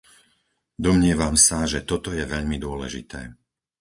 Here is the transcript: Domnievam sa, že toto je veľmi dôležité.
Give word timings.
Domnievam 0.85 1.35
sa, 1.47 1.59
že 1.71 1.79
toto 1.89 2.09
je 2.17 2.23
veľmi 2.33 2.57
dôležité. 2.65 3.21